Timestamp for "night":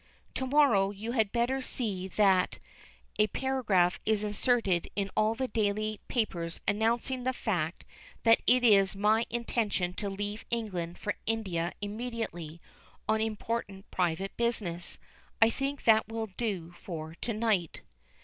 17.33-17.81